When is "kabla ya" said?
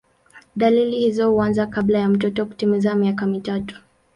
1.67-2.09